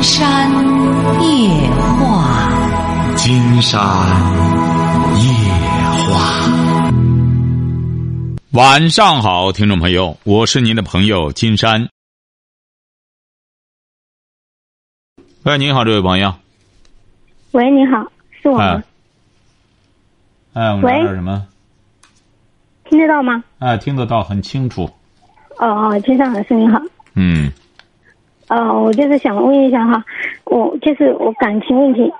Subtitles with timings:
[0.00, 0.50] 金山
[1.20, 2.48] 夜话，
[3.16, 3.78] 金山
[5.20, 5.52] 夜
[6.08, 6.50] 话。
[8.52, 11.90] 晚上好，听众朋友，我是您的朋友金山。
[15.42, 16.32] 喂，您好，这位朋友。
[17.50, 18.10] 喂，你好，
[18.40, 18.82] 是我哎吗？，
[20.54, 21.46] 哎，我们喂聊点什么？
[22.84, 23.44] 听得到吗？
[23.58, 24.84] 哎，听得到，很清楚。
[25.58, 26.80] 哦哦，金山老师您好。
[27.12, 27.52] 嗯，
[28.50, 30.04] 呃，我就是想问一下哈，
[30.44, 32.12] 我就是我感情问题。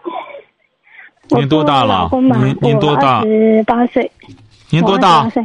[1.30, 4.08] 您多大了您您多大十八岁。
[4.70, 5.28] 您多大？
[5.30, 5.44] 岁。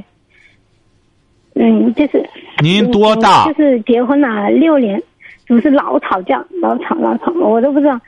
[1.55, 2.29] 嗯，就是。
[2.59, 5.01] 您多大嗯就是结婚了六年，
[5.47, 7.99] 总是老吵架，老吵老吵，我都不知道，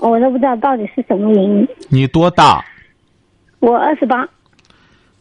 [0.00, 1.68] 我都不知道到底是什么原因。
[1.90, 2.64] 你多大？
[3.60, 4.26] 我二十八。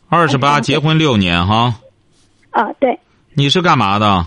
[0.07, 1.75] 二十八，28结婚六年哈。
[2.51, 2.97] 啊，对，
[3.33, 4.25] 你是干嘛的？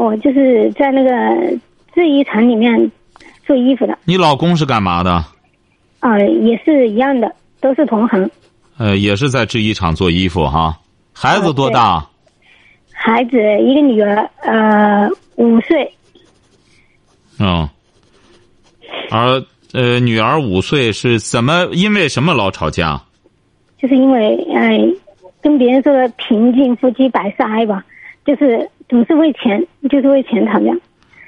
[0.00, 1.10] 我就是在那个
[1.94, 2.90] 制衣厂里面
[3.46, 3.98] 做衣服的。
[4.06, 5.22] 你老公是干嘛的？
[5.98, 7.30] 啊、也是一样的，
[7.60, 8.30] 都是同行。
[8.78, 10.74] 呃，也是在制衣厂做衣服哈。
[11.12, 12.02] 孩子多大？
[12.90, 15.92] 孩子一个女儿，呃，五岁，
[17.38, 17.68] 嗯。
[19.10, 19.44] 而
[19.74, 21.66] 呃，女儿五岁是怎么？
[21.72, 22.98] 因为什么老吵架？
[23.76, 24.80] 就是因为哎、
[25.42, 27.84] 跟别人说的平静夫妻百事哀吧，
[28.24, 30.66] 就是总是为钱，就是为钱吵架。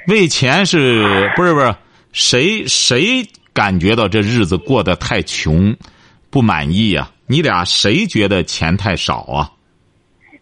[0.09, 1.75] 为钱是不是不是？
[2.13, 5.75] 谁谁感觉到这日子过得太穷，
[6.31, 9.51] 不满意呀、你俩谁觉得钱太少啊？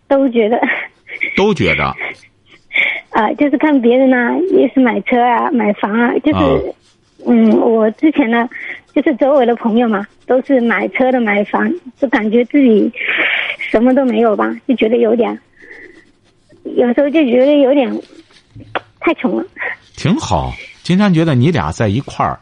[0.08, 0.58] 都觉得，
[1.36, 1.94] 都觉着。
[3.10, 4.16] 啊、就是看别人呢、
[4.52, 6.74] 也是买车啊，买房啊，就是，啊
[7.26, 8.48] 嗯，我之前呢，
[8.94, 12.90] 就是周围的朋友嘛，都是买车的、买房，就感觉自己
[13.58, 15.38] 什么都没有吧，就觉得有点，
[16.64, 18.03] 有时候就觉得有点
[19.00, 19.44] 太穷了。
[19.97, 20.55] 挺好。
[20.83, 22.41] 金山觉得你俩在一块儿，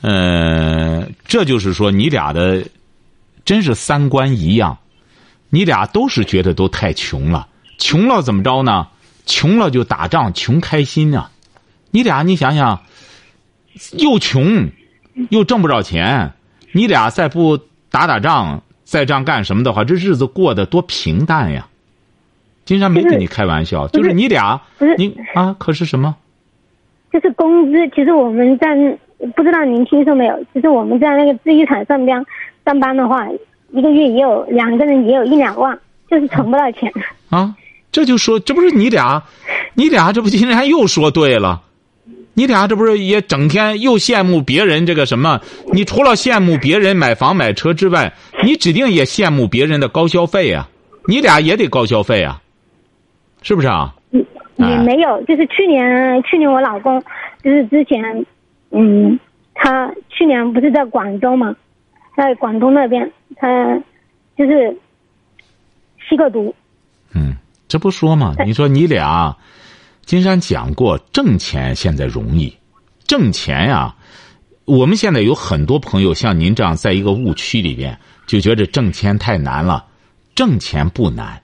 [0.00, 2.64] 呃，这就是说你俩的
[3.44, 4.78] 真是三观一样，
[5.50, 7.48] 你俩都是觉得都太穷了，
[7.78, 8.86] 穷了怎么着呢？
[9.26, 11.30] 穷了就打仗，穷开心啊！
[11.90, 12.82] 你俩你想想，
[13.98, 14.70] 又穷
[15.28, 16.32] 又挣不着钱，
[16.72, 17.58] 你俩再不
[17.90, 21.68] 打打仗，再这样干什么的话，这日子过得多平淡呀！
[22.64, 26.14] 金山没跟你开玩笑，不就是是你俩，不是你啊，可是什么？
[27.12, 28.68] 就是工资，其实我们在
[29.36, 30.44] 不知道您听说没有？
[30.52, 32.24] 其实我们在那个制衣厂上边
[32.64, 33.28] 上班的话，
[33.72, 35.78] 一个月也有两个人也有一两万，
[36.10, 36.92] 就是存不到钱。
[37.30, 37.54] 啊，
[37.90, 39.22] 这就说这不是你俩，
[39.74, 41.62] 你俩这不今天又说对了，
[42.34, 45.40] 你俩这不是也整天又羡慕别人这个什么？
[45.72, 48.12] 你除了羡慕别人买房买车之外，
[48.44, 50.68] 你指定也羡慕别人的高消费啊！
[51.06, 52.40] 你俩也得高消费啊，
[53.42, 53.94] 是不是啊？
[54.10, 54.24] 也
[54.56, 57.02] 也没有，就是去年，去年我老公
[57.42, 58.00] 就是之前，
[58.70, 59.18] 嗯，
[59.54, 61.54] 他去年不是在广州嘛，
[62.16, 63.76] 在广东那边，他
[64.36, 64.76] 就是
[66.08, 66.54] 吸个毒，
[67.14, 67.34] 嗯，
[67.66, 68.34] 这不说嘛？
[68.44, 69.36] 你说你俩，
[70.04, 72.56] 金山讲过，挣钱现在容易，
[73.06, 73.94] 挣钱呀、
[74.64, 79.86] 我们现在有很多朋友像您这样，在一个误区里边，就觉得挣钱太难了。
[80.34, 81.41] 挣钱不难，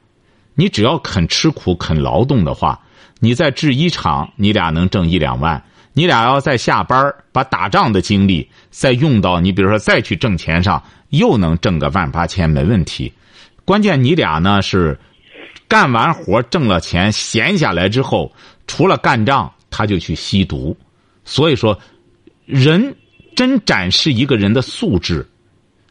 [0.60, 2.80] 你只要肯吃苦、肯劳动的话，
[3.20, 5.62] 你在制衣厂，你俩能挣一两万。
[5.92, 13.12] 你俩要再下班把打仗的精力再用到你比如说再去挣钱上，又能挣个万八千，没问题。
[13.64, 14.98] 关键你俩呢是
[15.68, 18.32] 干完活挣了钱，闲下来之后，
[18.66, 20.76] 除了干仗，他就去吸毒。
[21.24, 21.78] 所以说，
[22.46, 22.96] 人
[23.36, 25.24] 真展示一个人的素质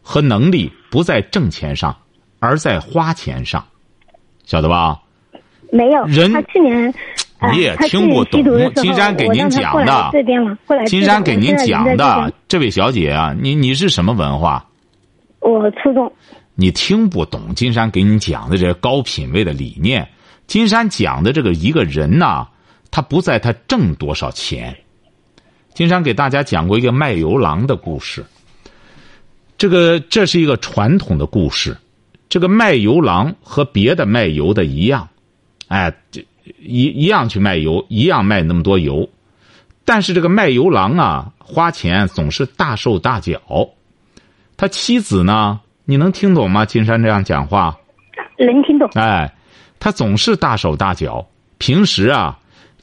[0.02, 1.96] 和能力，不在挣钱上，
[2.40, 3.66] 而在花钱上，
[4.48, 4.98] 晓得吧？
[5.72, 6.04] 没有。
[6.06, 6.92] 人他去年，
[7.40, 10.12] 哎 你也听不懂金山给您讲的
[10.86, 14.64] 金山给您讲的，这位小姐啊，你你是什么文化？
[15.42, 16.12] 我初中。
[16.56, 20.08] 你听不懂金山给你讲的这高品位的理念。
[20.48, 22.48] 金山讲的这个一个人呐，
[22.90, 24.76] 他不在他挣多少钱。
[25.74, 28.26] 金山给大家讲过一个卖油郎的故事。
[29.58, 31.76] 这个这是一个传统的故事。
[32.30, 35.08] 这个卖油郎和别的卖油的一样，
[35.68, 36.26] 哎，这
[36.60, 39.10] 一一样去卖油，一样卖那么多油。
[39.86, 43.70] 但是这个卖油郎啊，花钱总是大手大脚。
[44.58, 46.66] 他妻子呢，你能听懂吗？
[46.66, 47.78] 金山这样讲话，
[48.38, 48.90] 能听懂。
[48.96, 49.34] 哎，
[49.80, 51.26] 他总是大手大脚。
[51.60, 52.38] 平时啊，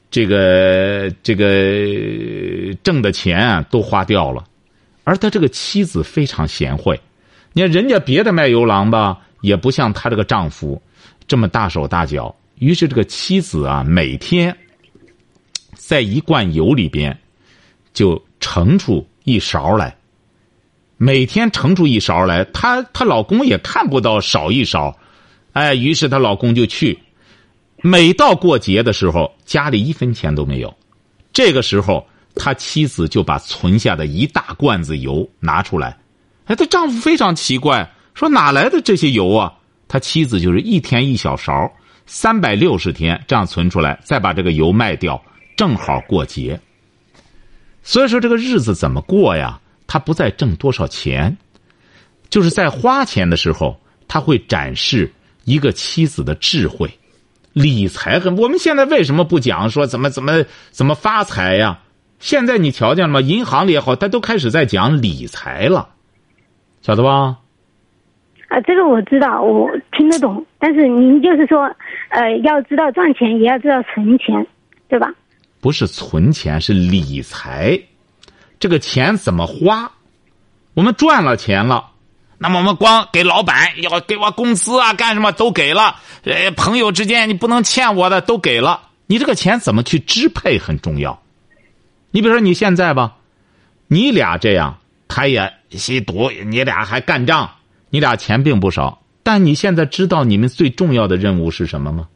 [0.09, 4.43] 这个这个挣的钱啊都花掉了，
[5.03, 6.99] 而他这个妻子非常贤惠。
[7.53, 10.81] 你看人家别的卖油郎吧，也不像她这个丈夫
[11.27, 12.35] 这么大手大脚。
[12.59, 14.55] 于是这个妻子啊，每天
[15.73, 17.17] 在一罐油里边
[17.93, 19.95] 就盛出一勺来，
[20.97, 24.97] 每天盛出一勺来，她她老公也看不到少一勺，
[25.53, 26.97] 哎，于是她老公就去。
[27.81, 30.73] 每到过节的时候，家里一分钱都没有，
[31.33, 35.95] 这个时候他妻子就把存下的一大罐子油拿出来，
[36.45, 39.53] 哎，她丈夫非常奇怪，说哪来的这些油啊？
[39.87, 41.71] 他妻子就是一天一小勺，
[42.07, 45.21] 三百六十天这样存出来，再把这个油卖掉，
[45.55, 46.59] 正好过节。
[47.83, 49.59] 所以说这个日子怎么过呀？
[49.85, 51.37] 他不再挣多少钱，
[52.29, 55.13] 就是在花钱的时候，他会展示
[55.43, 56.89] 一个妻子的智慧。
[57.53, 61.79] 理财很，我们现在为什么不讲说怎么怎么怎么发财呀？
[62.19, 63.21] 现在你瞧见了吗？
[63.21, 65.89] 银行里也好，他都开始在讲理财了，
[66.81, 67.37] 晓得吧？
[68.47, 70.45] 啊，这个我知道，我听得懂。
[70.59, 71.63] 但是您就是说，
[72.09, 74.45] 呃，要知道赚钱，也要知道存钱，
[74.87, 75.11] 对吧？
[75.59, 77.79] 不是存钱，是理财。
[78.59, 79.91] 这个钱怎么花？
[80.73, 81.91] 我们赚了钱了。
[82.37, 85.95] 那么我们光给老板要给我工资啊，干什么都给了。
[86.23, 88.89] 呃，朋友之间你不能欠我的都给了。
[89.07, 91.21] 你这个钱怎么去支配很重要。
[92.11, 93.15] 你比如说你现在吧，
[93.87, 94.77] 你俩这样，
[95.07, 97.49] 他也吸毒，你俩还干仗，
[97.95, 99.01] 你俩钱并不少。
[99.23, 102.09] 但你现在知道你们最重要的任务是什么吗？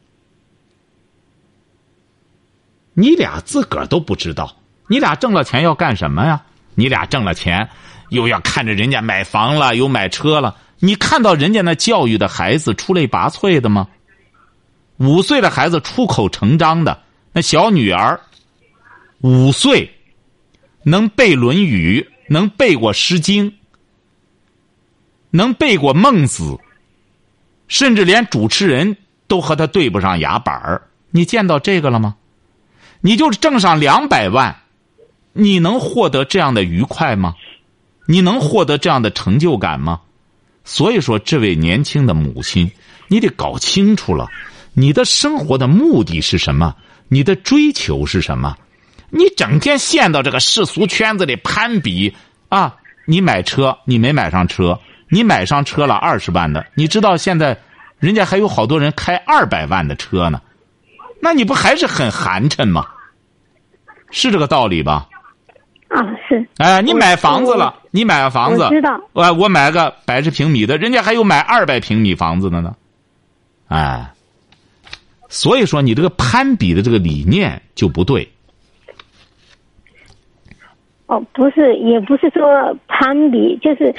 [2.92, 4.54] 你俩自个儿都不知道。
[4.88, 6.42] 你俩挣了钱要干什么呀？
[6.74, 7.66] 你俩挣了钱。
[8.10, 13.88] 又要看着人家买房了，又买车了，你看到人家那教育的孩子出类拔萃的吗？
[14.98, 18.20] 五岁的孩子出口成章的，那小女儿，
[19.22, 19.90] 五岁，
[20.82, 23.50] 能背《论语》，能背过《诗经》，
[25.30, 26.44] 能背过《孟子》，
[27.68, 28.96] 甚至连主持人
[29.26, 30.82] 都和他对不上牙板儿。
[31.10, 32.16] 你见到这个了吗？
[33.00, 34.56] 你就挣上两百万，
[35.32, 37.34] 你能获得这样的愉快吗？
[38.06, 40.00] 你能获得这样的成就感吗？
[40.64, 42.70] 所以说，这位年轻的母亲，
[43.08, 44.28] 你得搞清楚了，
[44.74, 46.74] 你的生活的目的是什么？
[47.08, 48.56] 你的追求是什么？
[49.10, 52.14] 你整天陷到这个世俗圈子里攀比
[52.48, 52.76] 啊！
[53.06, 54.78] 你买车，你没买上车，
[55.10, 57.58] 你买上车了二十万的，你知道现在
[57.98, 60.40] 人家还有好多人开二百万的车呢，
[61.20, 62.86] 那你不还是很寒碜吗？
[64.10, 65.06] 是这个道理吧？
[65.88, 66.46] 啊，是。
[66.58, 67.74] 哎，你买房子了？
[67.90, 68.62] 你买个房子？
[68.62, 69.00] 我知道。
[69.12, 72.74] 我我买个百十平米的，人家还有买二百平米房子的呢。
[73.68, 74.08] 哎，
[75.28, 78.28] 所以说你这个攀比的这个理念就不对。
[81.06, 82.42] 哦，不是，也不是说
[82.86, 83.92] 攀比，就是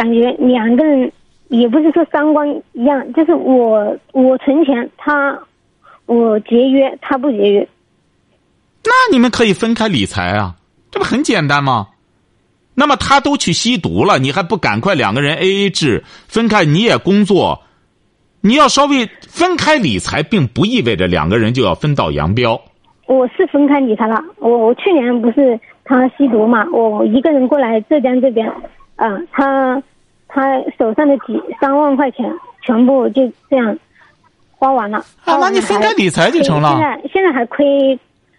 [0.00, 1.12] 感觉两个人
[1.48, 5.38] 也不是说三观一样，就是我我存钱，他
[6.06, 7.68] 我节约，他不节约。
[8.82, 10.56] 那你们可以分开理财啊。
[10.90, 11.88] 这不很简单吗？
[12.74, 16.64] 那么他都去吸毒了，你还不赶快两个人 A A 制分开？
[16.64, 17.60] 你也工作，
[18.40, 22.58] 你要稍微分开理财，并不意味着两个人就要分道扬镳。
[23.06, 28.50] 我是分开理财了，我我去年不是他吸毒嘛，我一个人过来浙江这边，
[28.96, 29.82] 啊，他
[30.32, 32.24] 他手上的几三万块钱
[32.62, 33.76] 全部就这样
[34.50, 34.98] 花完了。
[35.24, 36.70] 啊，那你分开理财就成了。
[36.70, 37.98] 现在现在还亏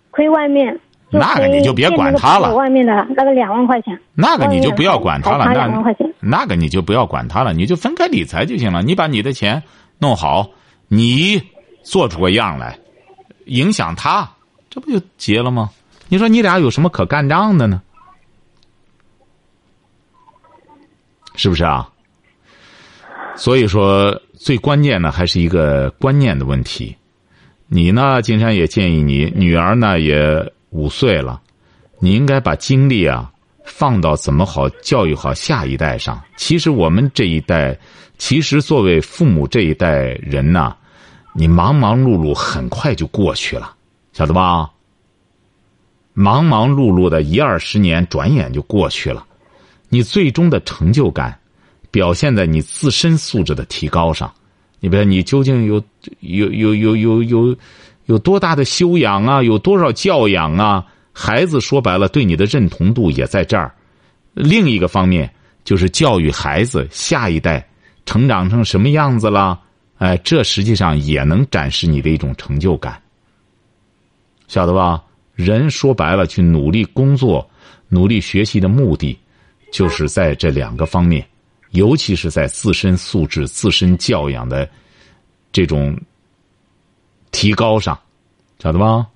[0.10, 0.80] 亏外面。
[1.14, 2.56] 那个你就别管他了。
[2.56, 4.00] 外面的那个两万块钱。
[4.16, 5.44] 那个你就不要管他了。
[5.46, 6.10] 那两万块钱。
[6.22, 8.82] 那个你就不要管他了，你就分开理财就行了。
[8.82, 9.62] 你把你的钱
[10.00, 10.48] 弄好，
[10.88, 11.42] 你
[11.84, 12.78] 做出个样来，
[13.46, 14.30] 影响他，
[14.70, 15.70] 这不就结了吗？
[16.08, 17.82] 你说你俩有什么可干仗的呢？
[21.36, 21.90] 是不是啊？
[23.36, 26.96] 所以说，最关键的还是一个观念的问题。
[27.68, 30.52] 你呢，金山也建议你女儿呢也。
[30.74, 31.42] 五岁了，
[32.00, 33.30] 你应该把精力啊
[33.66, 36.18] 放到怎么好教育好下一代上。
[36.38, 37.78] 其实我们这一代，
[38.18, 40.74] 其实作为父母这一代人呐，
[41.34, 43.76] 你忙忙碌碌很快就过去了，
[44.14, 44.72] 晓得吧？
[46.14, 49.26] 忙忙碌碌的一二十年，转眼就过去了。
[49.92, 51.38] 你最终的成就感，
[51.92, 54.34] 表现在你自身素质的提高上。
[54.80, 55.76] 你比如你究竟有
[56.22, 57.56] 有有有有有。
[58.08, 59.44] 有多大的修养啊？
[59.44, 60.84] 有多少教养啊？
[61.14, 63.74] 孩子说白了，对你的认同度也在这儿。
[64.34, 65.32] 另一个方面，
[65.64, 67.66] 就是教育孩子下一代
[68.06, 69.58] 成长成什么样子了？
[70.00, 73.00] 哎，这实际上也能展示你的一种成就感，
[74.48, 75.02] 晓得吧？
[75.36, 77.48] 人说白了，去努力工作、
[77.88, 79.18] 努力学习的目的，
[79.72, 81.28] 就是在这两个方面，
[81.72, 84.70] 尤其是在自身素质、自身教养的
[85.52, 86.00] 这种。
[87.34, 87.98] 提高上，
[88.60, 89.08] 晓得吧？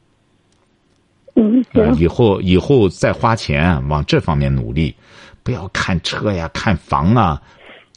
[1.36, 4.96] 嗯，呃，以后以后再花钱往这方面努力，
[5.44, 7.42] 不要看车呀、看房啊，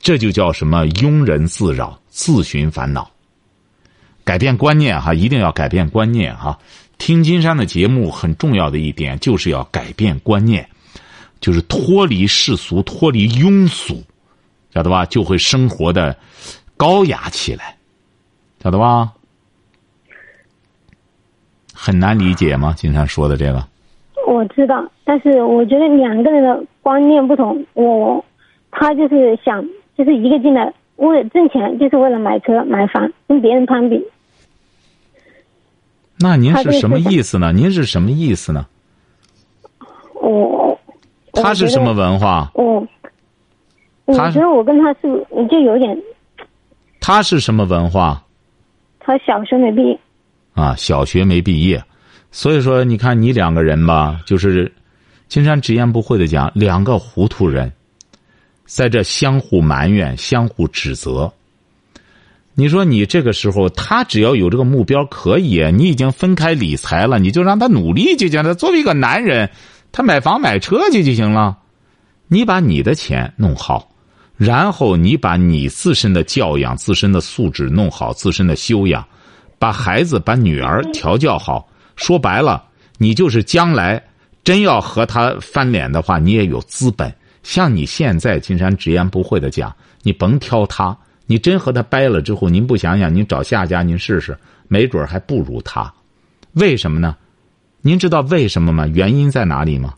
[0.01, 3.09] 这就叫什么庸人自扰、自寻烦恼。
[4.25, 6.59] 改变观念哈，一定要改变观念哈。
[6.99, 10.69] 听金山的节目很重要的一点就是要改变观念，
[11.41, 14.03] 就是脱离世俗、脱离庸俗，
[14.75, 15.05] 晓得吧？
[15.07, 16.17] 就会生活的
[16.77, 17.77] 高雅起来，
[18.63, 19.13] 晓得吧？
[21.73, 22.75] 很难理解吗？
[22.77, 23.65] 经常说的这个。
[24.27, 28.25] 我知道，但是我觉得两个人的观念不同，我
[28.71, 29.65] 他就是想，
[29.97, 34.05] 就是一个劲的为了挣钱，就是为了买车买房，跟别人攀比。
[36.19, 37.53] 那您是什么意思呢？
[37.53, 38.67] 您是什么意思呢？
[40.21, 40.31] 我
[41.43, 41.93] 他是什么？
[41.93, 42.51] 文化？
[42.55, 42.87] 我
[44.05, 45.97] 我他觉得我跟他是就有点，
[47.01, 48.23] 他是什么文化？
[49.01, 49.99] 他小学没毕业，
[50.55, 51.83] 啊，小学没毕业，
[52.31, 54.71] 所以说你看你两个人吧，就是
[55.29, 57.73] 金山直言不讳的讲，两个糊涂人，
[58.67, 61.33] 在这相互埋怨、相互指责。
[62.55, 68.53] 你说你这个时候，他只要有这个目标可以，你已经分开理财了，你就让他努力就行了。
[68.55, 69.49] 作为一个男人，
[69.93, 71.59] 他买房买车去就行了。
[72.29, 73.91] 你把你的钱弄好，
[74.37, 79.03] 然后你把你自身的教养、自身的素质弄好，自身的修养，
[79.59, 81.67] 把孩子、把女儿调教好。
[81.97, 82.63] 说白了，
[82.99, 84.01] 你就是将来
[84.45, 87.13] 真要和他翻脸的话，你也有资本。
[87.43, 95.91] 像你现在，金山直言不讳的讲，你甭挑他，你真和他掰了之后，您不想想，您找下家您试试，没准还不如他。
[96.53, 97.17] 为什么呢？
[97.81, 98.87] 您知道为什么吗？
[98.87, 99.95] 原因在哪里吗？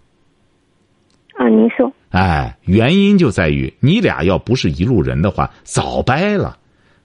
[1.36, 6.56] 啊，您说，哎，原因就在于你俩要不是一路人的话，早掰了。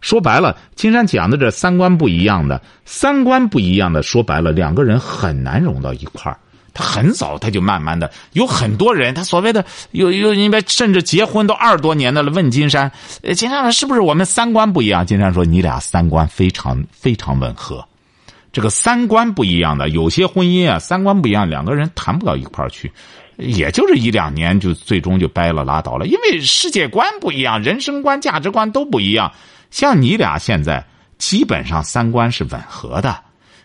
[0.01, 6.37] 说白了，金山讲的这三观不一样的，三观不一样的，说白了，两个人很难融到一块儿。
[6.73, 12.91] 他很早他就慢慢的，有很多人，他所谓的有有因为甚至结婚都二十多年的了，问金山，
[13.23, 15.05] 呃，金山说是不是我们三观不一样？
[15.05, 17.83] 金山说你俩三观非常非常吻合。
[18.55, 22.89] 这个三观不一样的，有些婚姻啊，三观不一样，两个人谈不到一块儿去，
[23.35, 29.29] 也就是一两年就最终就掰了拉倒了，因为世界观不一样，人生观、价值观都不一样。
[29.71, 30.85] 像你俩现在
[31.17, 33.19] 基本上三观是吻合的，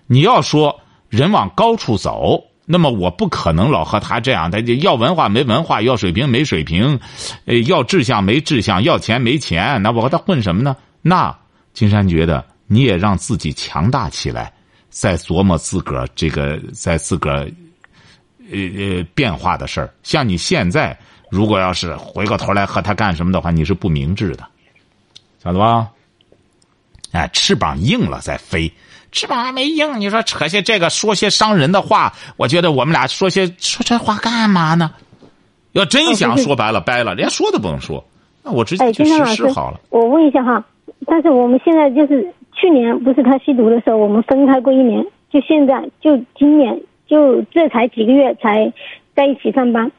[0.08, 6.98] 你要说人往高处走，那么我不可能老和他这样，他要文化没文化，要水平没水平，
[7.44, 10.76] 呃，要志向没志向，要钱没钱，那我和他混什么呢？
[11.00, 11.38] 那
[11.72, 14.52] 金山觉得你也让自己强大起来。
[14.90, 17.50] 在琢磨自个儿这个，在自个儿，
[18.50, 19.94] 呃呃变化的事儿。
[20.02, 20.98] 像你现在，
[21.30, 24.44] 如果要是回过头来和他干什么的话，你是不明智的，
[25.42, 25.88] 晓得吧？
[27.12, 28.72] 哎，翅膀硬了再飞，
[29.10, 34.92] 翅膀还没硬，你说扯些这个，说些伤人的话，我觉得我们俩说些说这话干嘛呢？
[35.72, 38.04] 要真想说白了掰了，连说都不能说，
[38.42, 40.64] 那我直接哎，就金山老师实施好了。，我问一下哈，
[41.06, 48.70] 但是我们现在就是去年不是他吸毒的时候，我们分开过一年，就现在就今年就这才几个月才
[49.16, 49.90] 在一起上班，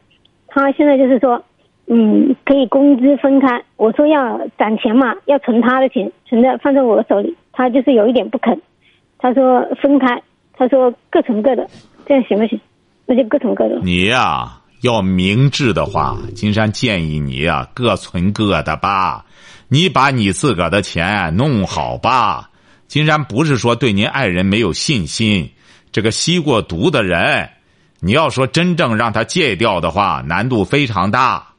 [0.47, 1.43] 他现在就是说，
[1.87, 8.61] 嗯，可以工资分开，我说要攒钱嘛，要存他的钱，存在放在我手里，他就是有一点不肯，
[9.17, 10.21] 他说分开，
[10.53, 11.67] 他说各存各的，
[12.05, 12.59] 这样行不行？
[13.07, 13.79] 那就各存各的。
[13.83, 19.25] 你呀、要明智的话，金山建议你呀、各存各的吧。
[19.67, 22.50] 你把你自个儿的钱弄好吧。
[22.91, 25.49] 金山不是说对您爱人没有信心，
[25.93, 27.49] 这个吸过毒的人，
[28.01, 31.53] 你要说真正让他戒掉的话，难度非常大，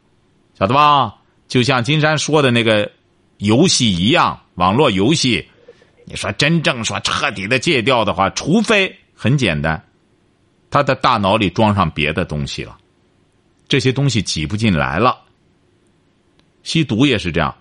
[0.59, 1.15] 晓得吧？
[1.49, 2.93] 就像金山说的那个
[3.39, 5.49] 游戏一样，网络游戏，
[6.05, 9.83] 你说真正说彻底的戒掉的话，除非很简单，
[10.69, 12.77] 他的大脑里装上别的东西了，
[13.67, 15.19] 这些东西挤不进来了。
[16.62, 17.57] 吸毒也是这样，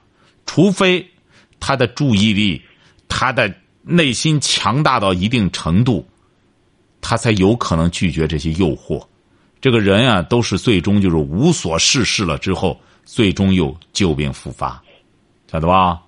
[0.45, 1.09] 除非
[1.57, 2.61] 他的注意力、
[3.13, 3.53] 他的
[3.83, 6.05] 内心强大到一定程度，
[7.01, 9.03] 他才有可能拒绝这些诱惑。
[9.59, 14.81] 这个人啊，都是最终就是无所事事了之后，最终又旧病复发，
[15.47, 16.01] 晓得吧？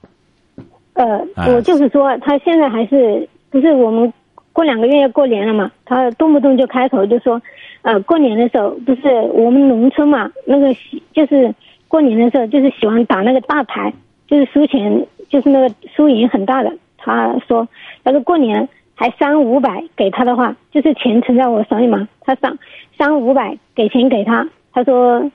[0.94, 4.12] 呃，哎我就是说，他现在还是不是我们
[4.54, 5.70] 过两个月要过年了嘛？
[5.86, 7.40] 他动不动就开口就说，
[7.82, 9.02] 呃，过年的时候不是
[9.34, 11.54] 我们农村嘛，那个喜就是
[11.88, 13.94] 过年的时候就是喜欢打那个大牌，
[14.26, 16.72] 就是输钱，就是那个输赢很大的。
[17.04, 17.68] 他说，
[18.04, 22.58] 要是过年还三五百给他的话，就是钱存在我手里嘛，他三
[22.98, 25.32] 三五百给钱给他，他说。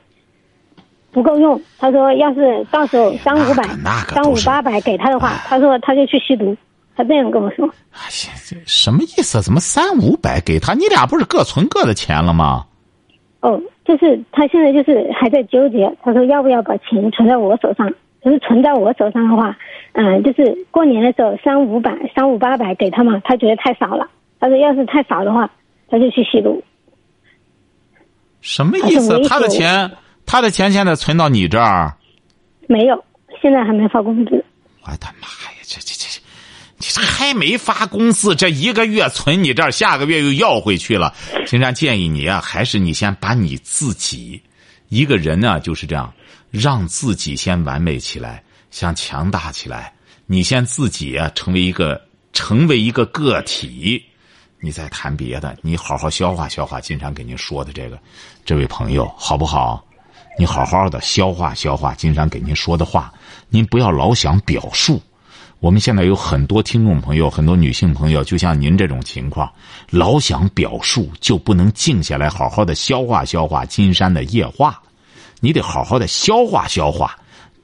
[1.11, 3.63] 不够用，他说要是到时候三五百
[4.09, 6.55] 三五八百给他的话，他说他就去吸毒。
[6.95, 7.67] 他这样跟我说。
[7.93, 9.41] 哎呀，这什么意思？
[9.41, 10.75] 怎么三五百给他？
[10.75, 12.67] 你俩不是各存各的钱了吗？
[13.41, 17.91] 哦，就是他现在就是还在纠结，他说要不要把钱存在我手上？
[18.25, 19.57] 就是存在我手上的话，
[19.93, 24.09] 嗯、就是过年的时候三五百、三五八百给他嘛，他觉得太少了。
[24.41, 25.51] 他说要是太少的话，
[25.89, 26.63] 他就去吸毒。
[28.41, 29.91] 什么意思他的钱，
[30.25, 31.97] 他的钱现在存到你这儿，
[32.69, 33.05] 没有，
[33.43, 34.45] 现在还没发工资。
[34.85, 35.59] 我的妈呀！
[35.63, 36.21] 这这这这，
[36.79, 41.13] 你这还没发工资，这一个月存你这儿，下个月又要回去了。
[41.47, 44.41] 金山建议你啊，还是你先把你自己，
[44.89, 46.13] 一个人呢就是这样，
[46.51, 49.93] 让自己先完美起来，想强大起来。
[50.27, 52.01] 你先自己啊，成为一个
[52.33, 54.03] 成为一个个体，
[54.61, 55.57] 你再谈别的。
[55.63, 57.99] 你好好消化消化金山给您说的这个，
[58.45, 59.85] 这位朋友好不好？
[60.39, 63.13] 你好好的消化消化金山给您说的话，
[63.49, 65.03] 您不要老想表述。
[65.61, 69.53] 我们现在有很多听众朋友，很多女性朋友，就像您这种情况，
[69.91, 74.81] 老想表述，就不能静下来，好好的消化消化金山的夜话。
[75.41, 77.15] 你得好好的消化消化，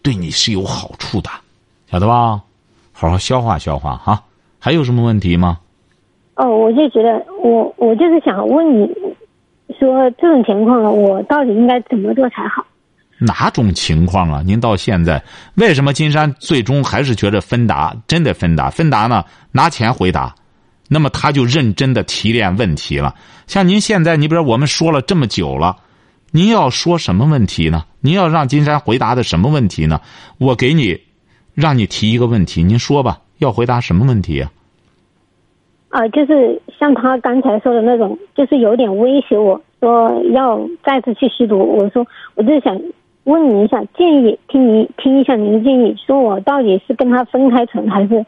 [0.02, 1.31] 对你是有好处的，
[1.90, 2.40] 晓得吧？
[2.93, 4.23] 好好消化消化哈。
[4.59, 5.59] 还有什么问题吗？
[6.37, 8.87] 哦，我就觉得我我就是想问你，
[9.78, 12.64] 说这种情况我到底应该怎么做才好？
[13.19, 14.43] 哪种情况啊？
[14.45, 15.23] 您到现在
[15.54, 18.71] 为什么金山最终还是觉得芬达真的芬达？
[18.71, 20.35] 芬达呢拿钱回答，
[20.88, 23.14] 那么他就认真的提炼问题了。
[23.47, 25.76] 像您现在，你比如我们说了这么久了，
[26.37, 27.85] 您要说什么问题呢？
[28.00, 30.00] 您要让金山回答的什么问题呢？
[30.41, 30.99] 我给你，
[31.55, 34.50] 让你提一个问题，您说吧，要回答什么问题啊？
[35.91, 41.57] 啊，就是像他刚才说的那种，就是有点威胁我说要再次去吸毒。
[41.57, 42.81] 我说，我就想
[43.23, 48.26] 问你一下，建议听你听一下您的建议，说我到底是跟他分开存，还是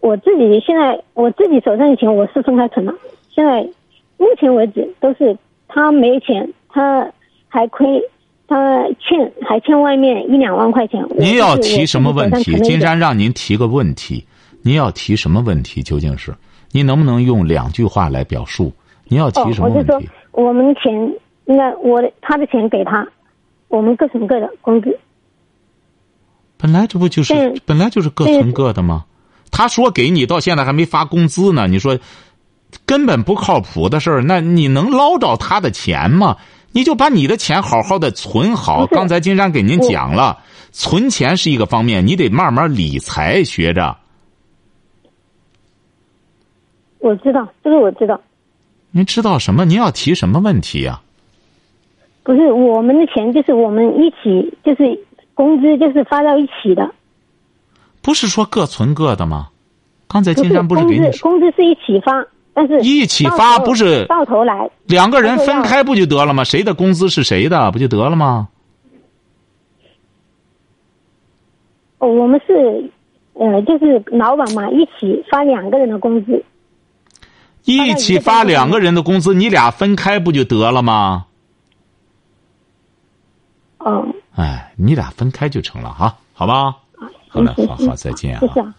[0.00, 2.94] 我自己现在我自己手上的钱我是分开存了，
[3.28, 3.68] 现在
[4.16, 5.36] 目前为止都是
[5.68, 7.06] 他没钱，他
[7.54, 7.86] 还亏，
[8.48, 11.00] 他欠还欠外面一两万块钱。
[11.16, 12.58] 您要提什么问题？
[12.62, 14.26] 金山让您提个问题，
[14.62, 15.80] 您要提什么问题？
[15.80, 16.34] 究竟是
[16.72, 18.72] 您能不能用两句话来表述？
[19.06, 20.10] 您要提什么哦，我就说问题？
[20.32, 20.92] 我们钱
[21.44, 23.06] 应该我的他的钱给他，
[23.68, 24.98] 我们各存各的工资。
[26.56, 29.04] 本来这不就是本来就是各存各的吗？
[29.52, 31.68] 他说给你，到现在还没发工资呢。
[31.68, 31.96] 你说
[32.84, 36.36] 根本不靠谱的事儿，那你能捞着他的钱吗？
[36.74, 38.86] 你就把你的钱好好的存好。
[38.92, 40.40] 刚才金山给您讲了，
[40.72, 43.96] 存钱是一个方面，你得慢慢理财学着。
[46.98, 48.20] 我知道，这个我知道，
[48.90, 49.64] 您知道什么？
[49.64, 51.00] 您要提什么问题呀、
[52.22, 54.98] 不是我们的钱，就是我们一起，就是
[55.34, 56.94] 工资就是发到一起的，
[58.02, 59.48] 不是说各存各的吗？
[60.08, 66.44] 刚才金山不是给你说，工资是一起发，但是一起发不是到头来，两个人分开不就得了吗？
[66.44, 68.48] 谁的工资是谁的，不就得了吗？
[71.98, 72.90] 哦我们是
[73.32, 76.44] 呃，就是老板嘛，一起发两个人的工资。
[77.64, 81.24] 一起发两个人的工资，你俩分开不就得了吗？
[83.78, 86.76] 嗯，哎，你俩分开就成了哈，好吧？
[87.28, 88.48] 好嘞，好好，再见啊谢。
[88.48, 88.74] 谢啊。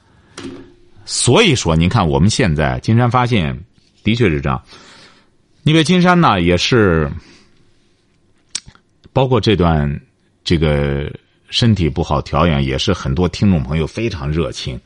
[1.05, 3.57] 所以说，您看我们现在金山发现，
[4.03, 4.61] 的确是这样。
[5.63, 7.09] 因为金山呢，也是
[9.13, 10.01] 包括这段
[10.43, 11.11] 这个
[11.49, 14.79] 身体不好调养，也是很多听众朋友非常热情。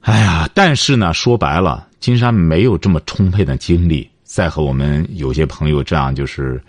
[0.00, 6.62] 哎呀，但是呢，说白了，金山没有这么充沛的精力，再和我们有些朋友这样就是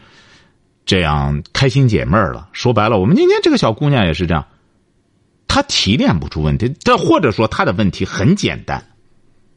[0.85, 2.47] 这样开心解闷了。
[2.53, 4.45] 说白了，我们今天这个小姑娘也是这样。
[5.47, 8.83] 他提炼不出问题，这或者说他的问题很简单，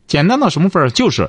[0.06, 0.90] 简单到什么份儿？
[0.90, 1.28] 就是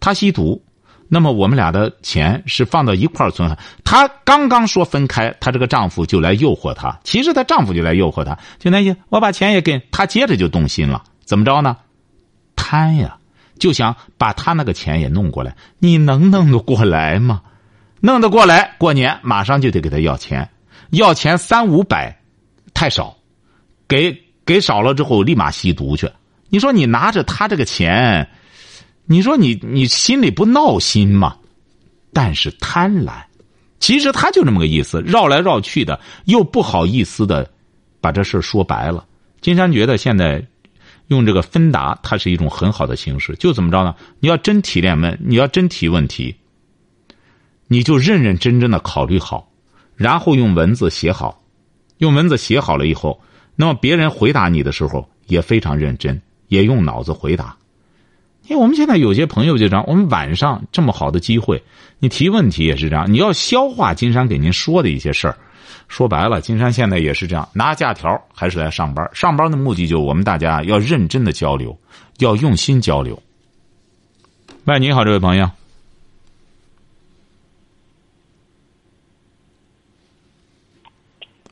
[0.00, 0.62] 他吸毒，
[1.08, 3.56] 那么我们俩的钱是放到一块儿存。
[3.84, 6.98] 他刚刚说分开，她这个丈夫就来诱惑她。
[7.04, 11.04] 其实她丈夫就来诱惑她，就那些我把钱也给她，接着就动心了。
[11.24, 11.76] 怎么着呢？
[12.56, 13.18] 贪呀，
[13.58, 15.54] 就想把他那个钱也弄过来。
[15.78, 17.42] 你能弄得过来吗？
[18.00, 20.48] 弄得过来，过年马上就得给他要钱，
[20.90, 22.20] 要钱三五百，
[22.72, 23.17] 太少。
[23.88, 26.08] 给给少了之后，立马吸毒去。
[26.50, 28.28] 你说你拿着他这个钱，
[29.06, 31.36] 你说你你心里不闹心吗？
[32.12, 33.22] 但是贪婪，
[33.80, 37.50] 其实他就这么个意思，绕来绕去的，又不好意思的
[38.00, 39.04] 把这事说白了。
[39.40, 40.44] 金山觉得现在
[41.08, 43.34] 用这个芬达，它是一种很好的形式。
[43.36, 43.94] 就怎么着呢？
[44.20, 46.34] 你要真提炼问，你要真提问题，
[47.66, 49.50] 你就认认真真的考虑好，
[49.94, 51.42] 然后用文字写好，
[51.98, 53.20] 用文字写好了以后。
[53.60, 57.56] 那么别人回答你的时候也非常认真，也用脑子回答。
[58.46, 61.60] 因为我们现在有些朋友就这样，我们晚上这么好的机会，
[61.98, 65.36] 你提问题也是这样，你要消化金山给您说的一些事儿。
[65.88, 69.10] 说白了，金山现在也是这样，拿假条还是来上班。
[69.12, 71.76] 上班的目的就我们大家要认真的交流，
[72.18, 73.20] 要用心交流。
[74.66, 75.50] 喂，你好，这位朋友。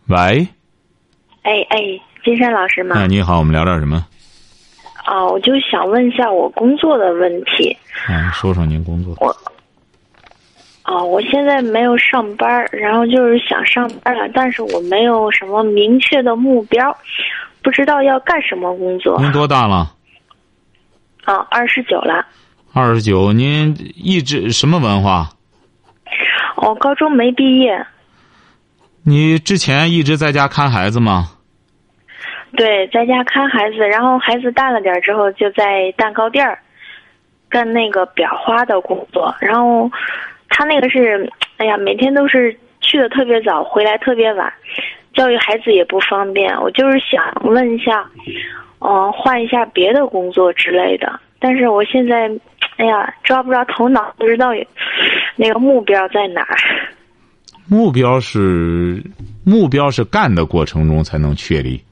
[0.07, 0.47] 喂。
[1.46, 1.78] 哎哎，
[2.24, 2.96] 金山老师吗？
[2.98, 4.04] 哎，你好，我们聊点什么？
[5.06, 7.76] 哦，我就想问一下我工作的问题。
[8.09, 9.14] 嗯，说说您工作。
[9.20, 9.35] 我。
[10.82, 16.96] 哦，我现在没有上班，然后就是想上班了，但是我没有什么明确的目标，
[17.62, 19.16] 不知道要干什么工作。
[19.20, 19.92] 您多大了？
[21.26, 22.26] 啊，二十九了。
[22.72, 25.30] 二十九，您一直什么文化？
[26.56, 27.87] 我高中没毕业。
[29.04, 31.30] 你之前一直在家看孩子吗？
[32.52, 36.59] 对，在家看孩子，然后孩子大了点之后，就在蛋糕店儿
[37.48, 39.35] 干那个裱花的工作。
[39.40, 39.90] 然后
[40.48, 44.50] 他那个是，哎呀，每天都是去的特别早，回来特别晚，
[45.12, 46.54] 教育孩子也不方便。
[46.61, 48.09] 我就是想问一下，
[48.80, 51.20] 嗯，换一下别的工作之类的。
[51.38, 52.30] 但是我现在，
[52.78, 54.50] 哎呀，抓不着头脑，不知道
[55.35, 56.56] 那个目标在哪儿。
[57.68, 59.02] 目标是
[59.44, 61.82] 目标是干的过程中才能确立。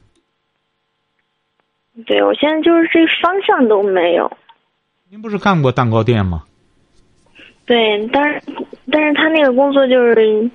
[2.07, 4.31] 对，我现在就是这方向都没有。
[5.09, 6.43] 您不是干过蛋糕店吗？
[7.67, 8.43] 对，但是
[8.91, 10.51] 但是他那个工作就是，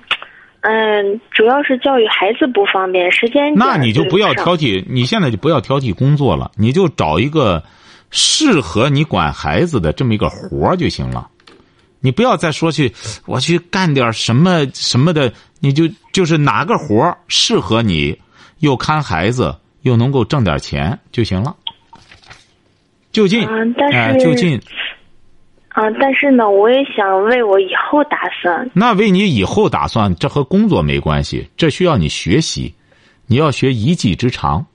[0.60, 7.64] 嗯，主要是教育孩子不方便，时间那你就不要挑剔，你现在就不要挑剔工作了，你就找一个
[8.10, 11.28] 适合你管孩子的这么一个活儿就行了。
[12.00, 12.92] 你不要再说去，
[13.26, 18.18] 我去干点什么什么的，你就就是哪个活适合你，
[18.58, 21.56] 又看孩子又能够挣点钱就行了。
[23.12, 23.46] 就近，
[23.92, 24.60] 哎，就近。
[25.68, 28.68] 啊，但是呢，我也想为我以后打算。
[28.72, 32.74] 那为你以后打算，这和工作没关系，这需要你学习，
[33.26, 34.66] 你要学一技之长。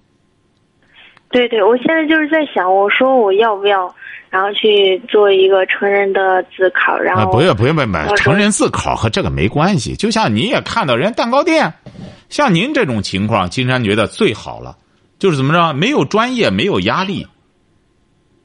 [1.30, 3.94] 对对，我现在就是在想，我说我要不要？
[4.30, 9.96] 然后去做一个成人的自考，然后不用不用不用，成人自考和这个没关系。
[9.96, 11.72] 就像你也看到人蛋糕店，
[12.28, 14.76] 像您这种情况，金山觉得最好了，
[15.20, 17.28] 就是怎么着，没有专业，没有压力，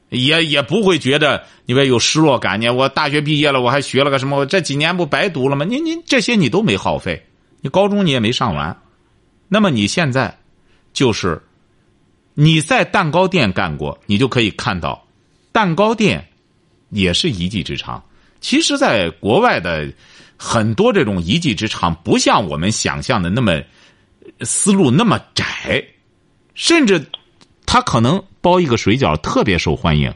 [0.09, 2.59] 也也不会觉得你别有失落感。
[2.59, 4.37] 你我大学毕业了，我还学了个什么？
[4.37, 5.65] 我这几年不白读了吗？
[5.65, 7.25] 你你这些你都没耗费，
[7.61, 8.81] 你高中你也没上完，
[9.47, 10.37] 那么你现在
[10.93, 11.41] 就是
[12.33, 15.05] 你在蛋糕店干过，你就可以看到。
[15.51, 16.29] 蛋糕店
[16.89, 18.01] 也是一技之长。
[18.39, 19.93] 其实，在国外的
[20.35, 23.61] 很多这种一技之长，不像我们想象的那么
[24.41, 25.85] 思路那么窄，
[26.53, 27.05] 甚至
[27.65, 30.13] 他可能包一个水饺特别受欢迎。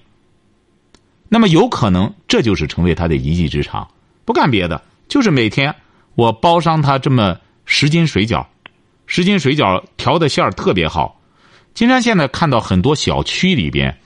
[1.29, 3.87] 那么有可能这就是成为他的一技之长，
[4.25, 5.75] 不干别的，就是每天
[6.15, 8.45] 我包上他这么十斤水饺，
[9.07, 11.19] 十斤水饺调的馅儿特别好。
[11.73, 13.97] 金山现在看到很多小区里边。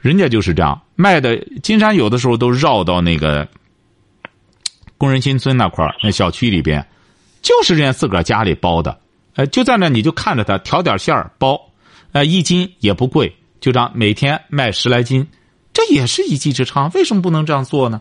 [0.00, 3.48] 人家就是这样卖的，金山有的时候都绕到那个
[4.98, 6.86] 工人新村那块儿，那小区里边，
[7.40, 9.00] 就是人家自个儿家里包的，
[9.34, 11.60] 哎，就在那你就看着他调点馅儿包，
[12.12, 15.26] 哎，一斤也不贵，就这样每天卖十来斤，
[15.72, 18.00] 这也是一技之长，为什么不能这样做呢？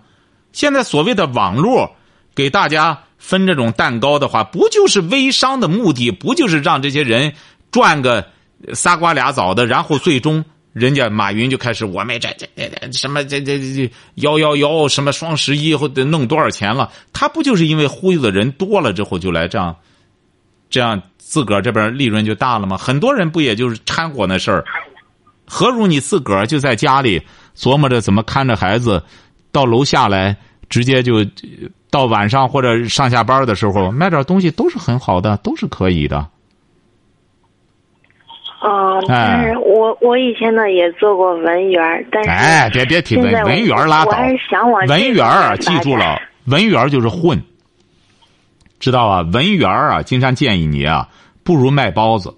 [0.51, 1.95] 现在所谓的网络
[2.35, 6.11] 给大家分这种蛋糕的话，不就是微商的目的？
[6.11, 7.33] 不就是让这些人
[7.71, 8.27] 赚个
[8.73, 10.45] 仨瓜俩枣的，然后最终。
[10.73, 16.91] 人家马云就开始，我们这这这什么这这这幺幺幺什么双十一或得弄多少钱了？
[17.13, 19.75] 他不就是因为忽悠的人多了之后就来这样，
[20.71, 20.99] 这样
[21.33, 22.77] 自个儿这边利润就大了吗？
[22.77, 24.63] 很多人不也就是掺和那事儿？
[25.47, 27.19] 何如你自个儿就在家里
[27.55, 29.01] 琢磨着怎么看着孩子，
[29.51, 30.37] 到楼下来
[30.69, 31.25] 直接就
[31.89, 36.27] 到晚上或者上下班的时候卖点东西都是很好的，都是可以的。
[38.61, 44.11] 哦，但是我我以前呢也做过文员，但是哎，别别提文文员拉倒，
[44.87, 47.43] 文员记住了，文员就是混，
[48.79, 49.29] 知道吧？
[49.33, 51.09] 文员啊，金山建议你啊，
[51.43, 52.33] 不如卖包子，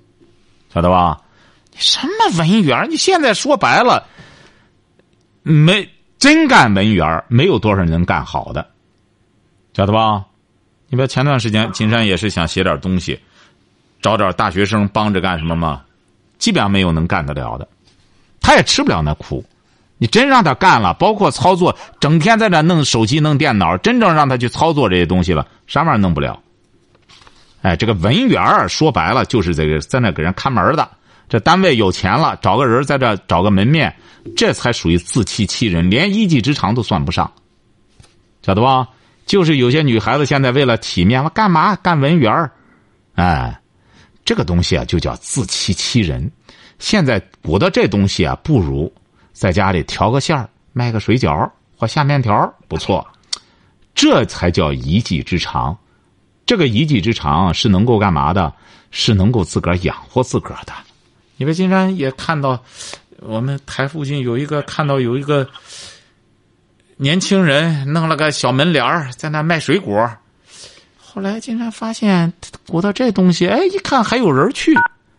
[0.73, 1.21] 晓得吧？
[1.71, 2.89] 你什么文员？
[2.89, 4.07] 你现在说白了，
[5.43, 5.87] 没
[6.17, 8.67] 真干文员，没有多少人能干好的，
[9.73, 10.25] 晓得吧？
[10.87, 13.19] 你别前段时间金山也是想写点东西，
[14.01, 15.81] 找点大学生帮着干什么嘛。
[16.37, 17.67] 基本上没有能干得了的，
[18.39, 19.43] 他也吃不了那苦。
[19.97, 26.41] 你真让他干了，包括操作，整天在那弄手机、弄电脑，真正让他去操作这些东西了，啥玩意儿弄不了。
[27.65, 30.87] 哎，这个文员说白了就是这个在那给人看门的，
[31.27, 33.91] 这单位有钱了，找个人在这找个门面，
[34.37, 37.31] 这才属于自欺欺人，连一技之长都算不上，
[38.43, 38.87] 晓得吧？
[39.25, 42.51] 就是有些女孩子现在为了体面，我干嘛干文员儿？
[43.15, 43.59] 哎，
[44.23, 46.31] 这个东西啊，就叫自欺欺人。
[46.77, 48.93] 现在鼓捣这东西啊，不如
[49.33, 53.03] 在家里调个馅儿，卖个水饺或下面条，不错。
[53.95, 55.75] 这才叫一技之长。
[56.45, 58.53] 这个一技之长是能够干嘛的？
[58.91, 60.71] 是能够自个儿养活自个儿的。
[61.35, 62.63] 你们今天也看到，
[63.19, 65.45] 我们台附近有一个看到有一个
[66.95, 70.09] 年轻人弄了个小门脸儿，在那卖水果。
[70.97, 72.31] 后来竟然发现
[72.67, 74.73] 鼓捣这东西，哎，一看还有人去，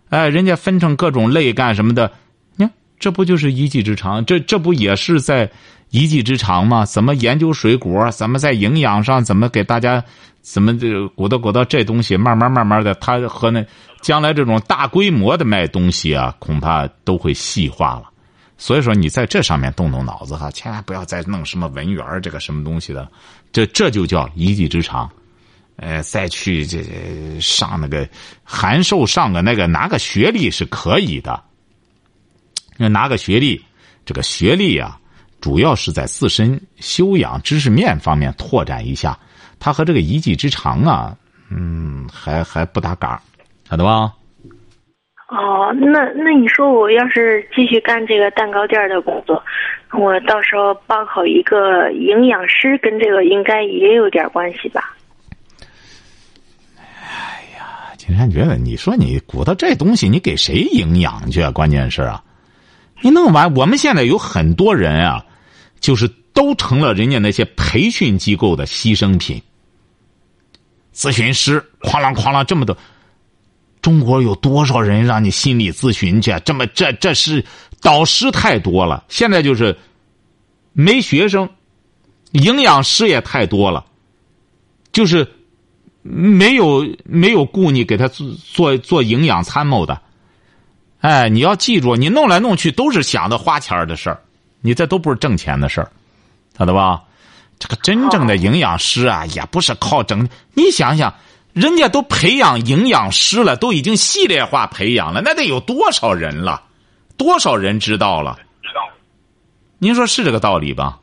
[0.09, 2.11] 哎，人家分成各种类干什么的，
[2.55, 4.25] 你看这不就是一技之长？
[4.25, 5.51] 这这不也是在
[5.91, 6.87] 一技之长吗？
[6.87, 8.11] 怎么研究水果？
[8.11, 9.23] 怎么在营养上？
[9.23, 10.03] 怎么给大家？
[10.47, 12.17] 怎么这鼓捣鼓捣这东西？
[12.17, 13.67] 慢慢慢慢的，他和那
[14.01, 18.05] 将来这种大规模的卖东西啊，恐怕都会细化了。
[18.57, 23.11] 所以说，你在这上面动动脑子哈，千万不要再弄什么文员这个什么东西的，
[23.53, 25.11] 这这就叫一技之长。
[25.79, 26.81] 呃，再去这
[27.41, 28.09] 上那个
[28.45, 31.43] 函授上个那个拿个学历是可以的。
[32.77, 33.61] 那拿个学历，
[34.05, 34.97] 这个学历啊，
[35.41, 39.19] 主要是在自身修养、知识面方面拓展一下。
[39.59, 41.17] 他和这个一技之长啊，
[41.51, 43.21] 嗯，还还不搭嘎，
[43.69, 44.13] 晓得吧？
[45.29, 49.43] 哦，那那你说我要是继续干这个蛋糕店的工作，
[49.93, 54.95] 我到时候报考一个营养师，跟这个应该也有点关系吧？
[56.79, 61.43] 哎呀，金山觉得，你说你鼓捣这东西，你给谁营养去？
[61.43, 62.23] 啊关键是啊，
[63.01, 65.25] 你弄完，我们现在有很多人啊，
[65.81, 69.43] 就是都成了人家那些培训机构的牺牲品。
[70.95, 72.77] 咨询师哐啷哐啷这么多，
[73.81, 76.39] 中国有多少人让你心理咨询去？
[76.45, 77.43] 这么这这是
[77.81, 79.03] 导师太多了。
[79.09, 79.77] 现在就是
[80.75, 81.49] 没学生，
[82.33, 83.85] 营养师也太多了，
[84.93, 85.27] 就是
[86.03, 90.03] 没有没有雇你给他做做做营养参谋的。
[91.01, 94.21] 哎，你要记住，你弄来弄去都是想着花钱的事儿，
[94.61, 95.91] 你这都不是挣钱的事儿，
[96.59, 97.03] 晓得吧？
[97.59, 100.29] 这个真正的营养师啊，也不是靠整。
[100.55, 101.15] 你想想，
[101.53, 106.63] 人家都培养营养师了，都已经系列化培养了，那得有多少人了？
[107.17, 108.39] 多少人知道了？
[108.63, 108.81] 知道。
[109.79, 110.99] 您说是这个道理吧？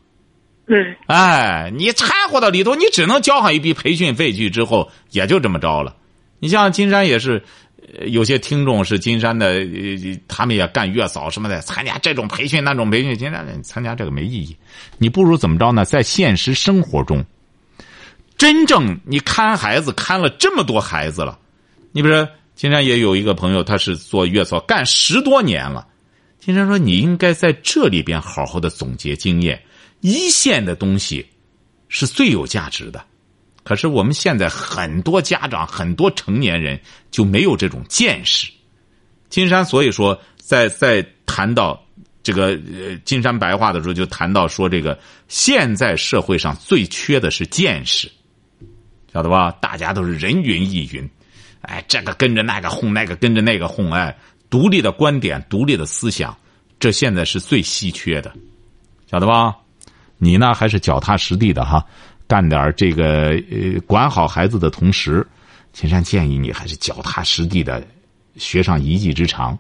[0.67, 0.95] 嗯。
[1.07, 5.95] 哎，你掺和到里头，你只能交上一笔培训费去，之后也就这么着了。
[6.39, 7.43] 你像金山也是。
[8.07, 9.65] 有些听众是金山的，
[10.27, 14.55] 他们也干月嫂什么的，参加这种培训那种培训，金山参加这个没意义。
[14.97, 15.85] 你不如怎么着呢？
[15.85, 17.23] 在现实生活中，
[18.37, 21.37] 真正你看孩子看了这么多孩子了，
[21.91, 25.87] 你比如说金山也有一个朋友，他是做月嫂干十多年了。
[26.39, 29.61] 金山说你应该在这里边好好的总结经验，
[30.01, 31.25] 一线的东西
[31.87, 33.03] 是最有价值的。
[33.63, 36.79] 可是我们现在很多家长、很多成年人
[37.11, 38.51] 就没有这种见识。
[39.29, 41.81] 金山所以说，在在谈到
[42.21, 48.11] 这个呃金山白话的时候，就谈到说，这个现在社会上最缺的是见识，
[49.11, 49.51] 晓得吧？
[49.61, 51.09] 大家都是人云亦云，
[51.61, 54.15] 哎，这个跟着那个哄，那个跟着那个哄，哎，
[54.49, 56.37] 独立的观点、独立的思想，
[56.79, 58.31] 这现在是最稀缺的，
[59.09, 59.55] 晓得吧？
[60.17, 61.85] 你呢，还是脚踏实地的哈。
[62.27, 65.25] 干点这个呃，管好孩子的同时，
[65.71, 67.85] 金山建议你还是脚踏实地的
[68.37, 69.57] 学上一技之长。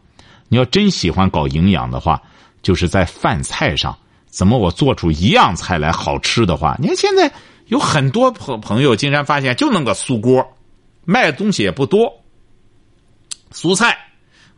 [0.49, 2.21] 你要真喜欢搞营养的话，
[2.61, 3.97] 就是在饭菜上
[4.27, 6.75] 怎么我做出一样菜来好吃的话。
[6.79, 7.31] 你看现在
[7.67, 10.45] 有很多朋朋友，金山发现就弄个素锅，
[11.05, 12.11] 卖的东西也不多，
[13.51, 13.97] 蔬菜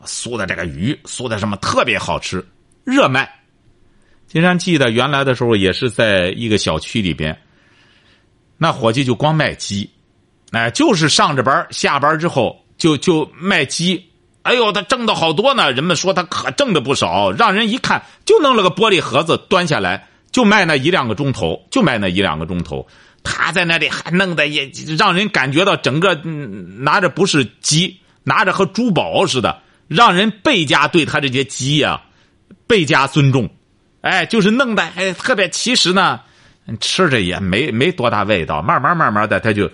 [0.06, 2.46] 酥的这个鱼酥的什么特别好吃，
[2.84, 3.30] 热卖。
[4.28, 7.38] 金山记得原来的时候也是在一个小区里边。
[8.58, 9.90] 那伙计就光卖鸡，
[10.52, 14.10] 哎，就是上着班下班之后就就卖鸡，
[14.44, 15.72] 哎呦，他挣的好多呢。
[15.74, 22.88] 人们说他可挣的不少，让人一看就弄了个玻璃盒子端下来，就卖那一两个钟头，就卖那一两个钟头。
[23.24, 32.02] 他在那里还弄得也让人感觉到整个拿着不是鸡，拿着和珠宝似的，让人倍加对他这些鸡呀
[32.68, 33.50] 倍加尊重。
[34.00, 36.22] 哎，就是弄的还特别，其实呢。
[36.80, 39.70] 吃着也没没多大味道，慢慢慢慢的，他就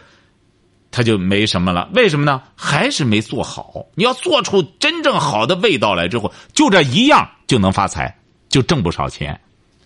[0.91, 1.89] 他就没什么了。
[1.93, 2.41] 为什么呢？
[2.56, 3.86] 还是没做好。
[3.95, 8.13] 你要做出真正好的味道来之后，就这一样就能发财，
[8.49, 9.39] 就挣不少钱，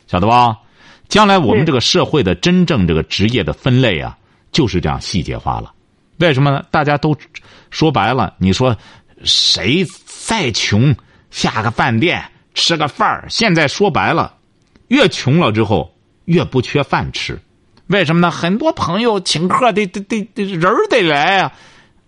[0.07, 0.57] 晓得吧？
[1.07, 4.17] 将来我们这个社会的真正这个职业的分类啊，
[4.51, 5.71] 就是这样细节化了。
[6.17, 6.63] 为什么呢？
[6.71, 7.15] 大家都
[7.69, 8.75] 说白了，你说
[9.23, 10.95] 谁再穷，
[11.29, 12.23] 下个饭店
[12.55, 13.25] 吃个饭儿。
[13.29, 14.35] 现在说白了，
[14.87, 15.94] 越穷了之后
[16.25, 17.39] 越不缺饭吃，
[17.87, 18.29] 为什么呢？
[18.29, 21.51] 很多朋友请客得得得得人得来啊，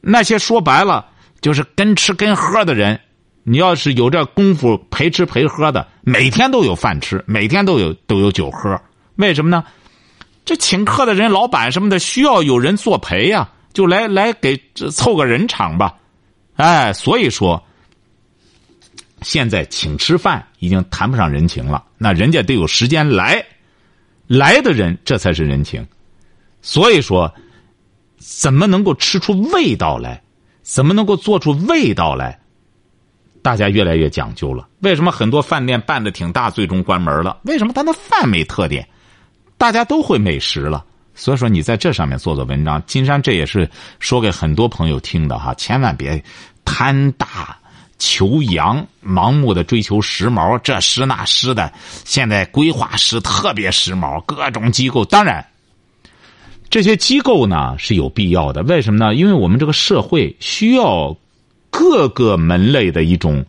[0.01, 1.05] 那些说白了
[1.41, 2.99] 就是跟吃跟喝的人，
[3.43, 8.79] 你要是有这功夫陪吃陪喝的，每天都有饭吃，每天都有都有酒喝。
[9.15, 9.63] 为什么呢？
[10.45, 14.57] 这请客的人，老板什么的需要有人作陪呀，就来来给
[14.91, 15.93] 凑个人场吧。
[16.55, 17.61] 哎，所以说，
[19.21, 23.45] 现在请吃饭已经谈不上人情了，那人家得有时间来，
[24.27, 25.85] 来的人这才是人情。
[26.61, 27.33] 所以说，
[28.17, 30.21] 怎么能够吃出味道来？
[30.63, 32.37] 怎么能够做出味道来？
[33.41, 34.67] 大家越来越讲究了。
[34.79, 37.39] 为什么很多饭店办的挺大，最终关门了？
[37.43, 38.85] 为什么他那饭没特点？
[39.57, 40.83] 大家都会美食了。
[41.15, 46.21] 所以说，你在这上面做做文章，金山这也是说给很多朋友听的哈，千万别
[46.65, 47.57] 贪大
[47.97, 51.71] 求洋，盲目的追求时髦，这时那时的。
[52.05, 55.45] 现在规划师特别时髦，各种机构，当然
[56.69, 58.63] 这些机构呢是有必要的。
[58.63, 59.15] 为什么呢？
[59.15, 61.15] 因为我们这个社会需要
[61.69, 63.45] 各个门类的一种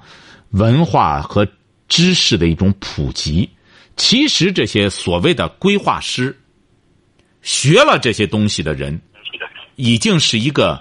[0.50, 1.46] 文化和
[1.88, 3.48] 知识的一种普及。
[3.96, 6.37] 其实这些所谓的规划师。
[7.40, 9.00] 学了这些东西的人，
[9.76, 10.78] 已经是一个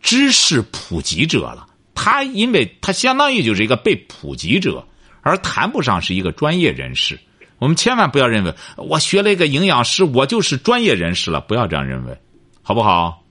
[0.00, 1.66] 知识普及者了。
[1.94, 4.86] 他因为他相当于就是一个被普及者，
[5.20, 7.18] 而谈不上是一个专业人士。
[7.58, 11.40] 我们千万不要认为我学了一个营养师，我就是专业人士了。
[11.40, 12.18] 不要这样认为，
[12.60, 13.22] 好不好？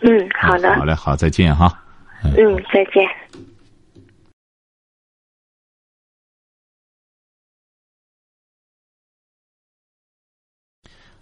[0.00, 0.74] 嗯，好的。
[0.74, 1.80] 好嘞，好，再见哈。
[2.24, 2.34] 嗯，
[2.72, 3.06] 再见。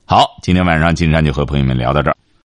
[0.06, 2.16] 好，今天晚上金山就和朋友们聊到这儿。